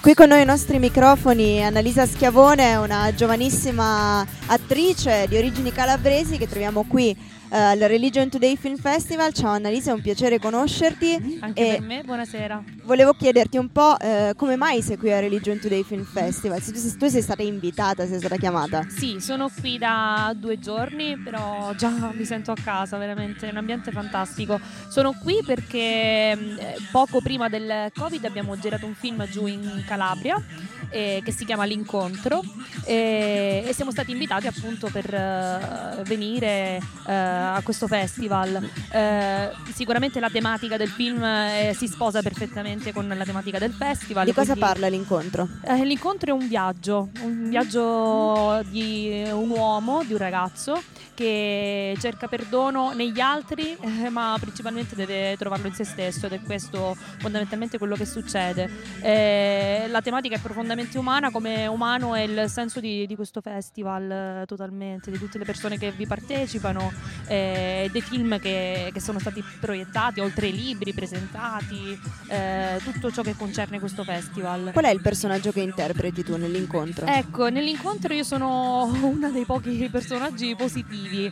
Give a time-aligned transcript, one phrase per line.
[0.00, 6.48] Qui con noi ai nostri microfoni Annalisa Schiavone, una giovanissima attrice di origini calabresi che
[6.48, 7.14] troviamo qui
[7.50, 9.32] al Religion Today Film Festival.
[9.32, 11.38] Ciao Annalisa, è un piacere conoscerti.
[11.40, 12.62] Anche per me, buonasera.
[12.84, 16.72] Volevo chiederti un po' eh, come mai sei qui al Religion Today Film Festival, se
[16.72, 18.86] tu, se tu sei stata invitata, sei stata chiamata.
[18.88, 23.56] Sì, sono qui da due giorni, però già mi sento a casa, veramente, è un
[23.58, 24.60] ambiente fantastico.
[24.88, 29.84] Sono qui perché mh, eh, poco prima del Covid abbiamo girato un film giù in
[29.86, 30.42] Calabria
[30.90, 32.42] eh, che si chiama L'incontro
[32.84, 38.68] eh, e siamo stati invitati appunto per eh, venire eh, a questo festival.
[38.92, 44.24] Eh, sicuramente la tematica del film eh, si sposa perfettamente con la tematica del festival.
[44.24, 45.48] Di cosa quindi- parla l'incontro?
[45.62, 50.80] Eh, l'incontro è un viaggio, un viaggio di un uomo, di un ragazzo
[51.14, 56.40] che cerca perdono negli altri, eh, ma principalmente deve trovarlo in se stesso ed è
[56.40, 58.70] questo fondamentalmente quello che succede.
[59.02, 64.10] Eh, la tematica è profondamente umana, come umano è il senso di, di questo festival
[64.10, 66.90] eh, totalmente, di tutte le persone che vi partecipano,
[67.30, 73.22] eh, dei film che, che sono stati proiettati, oltre ai libri presentati, eh, tutto ciò
[73.22, 74.70] che concerne questo festival.
[74.72, 77.06] Qual è il personaggio che interpreti tu nell'incontro?
[77.06, 81.30] Ecco, nell'incontro io sono uno dei pochi personaggi positivi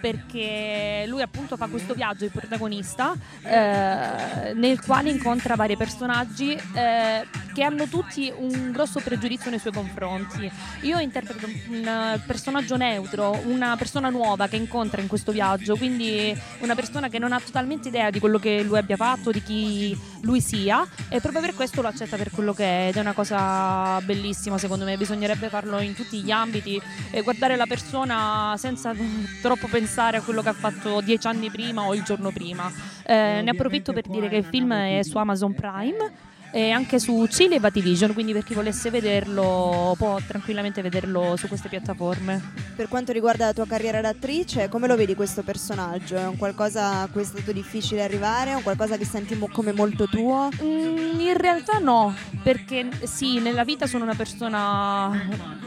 [0.00, 7.26] perché lui appunto fa questo viaggio, il protagonista, eh, nel quale incontra vari personaggi eh,
[7.52, 10.50] che hanno tutti un grosso pregiudizio nei suoi confronti.
[10.82, 16.36] Io interpreto un eh, personaggio neutro, una persona nuova che incontra in questo viaggio, quindi
[16.60, 19.98] una persona che non ha totalmente idea di quello che lui abbia fatto, di chi
[20.22, 23.12] lui sia e proprio per questo lo accetta per quello che è ed è una
[23.12, 26.80] cosa bellissima secondo me, bisognerebbe farlo in tutti gli ambiti
[27.10, 28.94] e guardare la persona senza
[29.40, 32.70] troppo pensare a quello che ha fatto dieci anni prima o il giorno prima.
[33.04, 37.26] Eh, ne approfitto per dire che il film è su Amazon Prime e anche su
[37.26, 42.40] Cile e Vativision, quindi per chi volesse vederlo può tranquillamente vederlo su queste piattaforme.
[42.74, 46.16] Per quanto riguarda la tua carriera d'attrice, come lo vedi questo personaggio?
[46.16, 48.50] È un qualcosa a cui è stato difficile arrivare?
[48.50, 50.48] È un qualcosa che senti mo- come molto tuo?
[50.62, 55.10] Mm, in realtà no, perché sì, nella vita sono una persona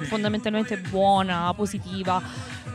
[0.02, 2.22] fondamentalmente buona, positiva,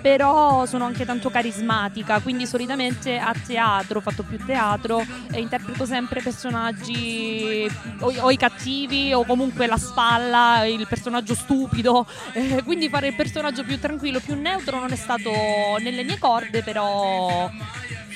[0.00, 5.84] però sono anche tanto carismatica, quindi solitamente a teatro, ho fatto più teatro, e interpreto
[5.84, 7.68] sempre personaggi
[8.00, 13.14] o, o i cattivi o comunque la spalla, il personaggio stupido, eh, quindi fare il
[13.14, 15.30] personaggio più tranquillo, più neutro non è stato
[15.80, 17.50] nelle mie corde, però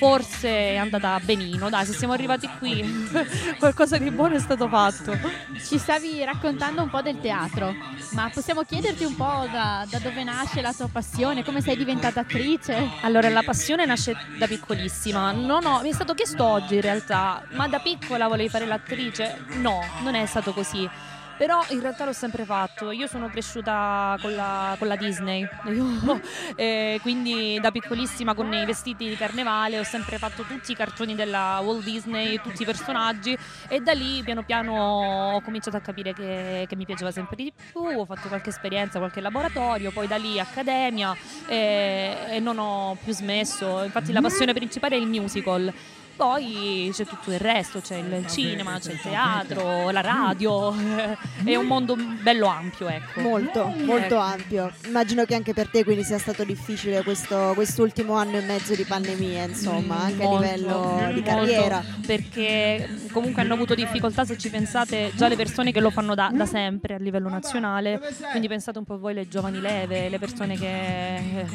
[0.03, 2.83] forse è andata benino, dai, se siamo arrivati qui
[3.57, 5.17] qualcosa di buono è stato fatto.
[5.65, 7.73] Ci stavi raccontando un po' del teatro,
[8.11, 12.19] ma possiamo chiederti un po' da, da dove nasce la tua passione, come sei diventata
[12.21, 12.91] attrice?
[13.03, 15.31] Allora, la passione nasce da piccolissima.
[15.31, 19.45] Non ho- mi è stato chiesto oggi in realtà, ma da piccola volevi fare l'attrice?
[19.61, 20.89] No, non è stato così.
[21.37, 22.91] Però in realtà l'ho sempre fatto.
[22.91, 25.47] Io sono cresciuta con la, con la Disney,
[26.57, 31.15] eh, quindi da piccolissima con i vestiti di carnevale ho sempre fatto tutti i cartoni
[31.15, 33.37] della Walt Disney, tutti i personaggi
[33.69, 37.53] e da lì piano piano ho cominciato a capire che, che mi piaceva sempre di
[37.53, 41.17] più, ho fatto qualche esperienza, qualche laboratorio, poi da lì accademia
[41.47, 43.83] e, e non ho più smesso.
[43.83, 45.73] Infatti la passione principale è il musical.
[46.15, 50.73] Poi c'è tutto il resto, c'è il cinema, c'è il teatro, la radio,
[51.45, 53.21] è un mondo bello ampio, ecco.
[53.21, 54.19] Molto, molto Ecco.
[54.19, 54.73] ampio.
[54.87, 58.85] Immagino che anche per te quindi sia stato difficile questo quest'ultimo anno e mezzo di
[58.85, 61.85] pandemia, insomma, anche Molto, a livello di molto, carriera.
[62.07, 66.31] perché comunque hanno avuto difficoltà se ci pensate già le persone che lo fanno da,
[66.33, 68.01] da sempre a livello nazionale
[68.31, 71.47] quindi pensate un po' voi le giovani leve le persone che eh,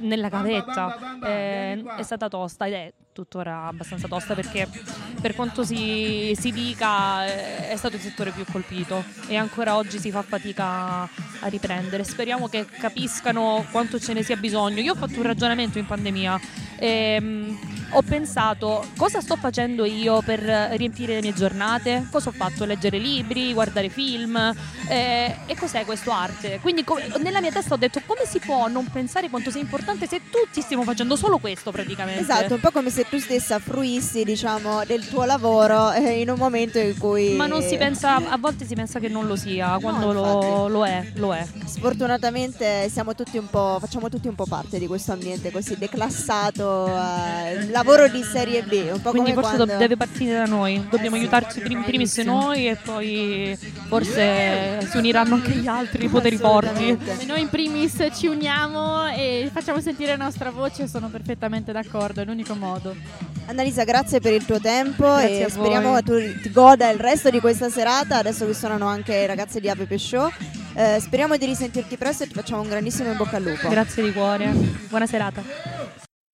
[0.00, 4.68] nella gavetta eh, è stata tosta ed è tuttora abbastanza tosta perché
[5.20, 9.98] per quanto si, si dica eh, è stato il settore più colpito e ancora oggi
[9.98, 12.04] si fa fatica a riprendere.
[12.04, 14.80] Speriamo che capiscano quanto ce ne sia bisogno.
[14.80, 16.40] Io ho fatto un ragionamento in pandemia
[16.84, 17.56] Ehm,
[17.92, 22.98] ho pensato cosa sto facendo io per riempire le mie giornate, cosa ho fatto, leggere
[22.98, 24.36] libri, guardare film
[24.88, 26.58] eh, e cos'è questo arte.
[26.60, 30.06] Quindi co- nella mia testa ho detto come si può non pensare quanto sia importante
[30.06, 32.20] se tutti stiamo facendo solo questo praticamente.
[32.20, 36.38] Esatto, un po' come se tu stessa fruissi, diciamo, del tuo lavoro eh, in un
[36.38, 39.78] momento in cui Ma non si pensa, a volte si pensa che non lo sia,
[39.80, 41.46] quando lo, lo è, lo è.
[41.64, 46.86] Sfortunatamente siamo tutti un po', facciamo tutti un po' parte di questo ambiente così declassato,
[46.88, 49.82] eh, lavoro di serie B, un po' Quindi come forse do- quando...
[49.82, 50.86] deve partire da noi.
[50.88, 51.24] Dobbiamo Eh sì.
[51.24, 53.58] aiutarci prim- primis noi e poi
[53.88, 56.96] forse si uniranno anche gli altri poteri forti.
[57.18, 62.20] Se noi in primis ci uniamo e facciamo sentire la nostra voce, sono perfettamente d'accordo,
[62.20, 62.94] è l'unico modo.
[63.46, 67.28] Annalisa, grazie per il tuo tempo Grazie e speriamo che tu ti goda il resto
[67.28, 70.30] di questa serata, adesso che suonano anche i ragazzi di Ape Show.
[70.74, 73.68] Eh, speriamo di risentirti presto e ti facciamo un grandissimo in bocca al lupo.
[73.68, 74.50] Grazie di cuore.
[74.88, 75.81] Buona serata.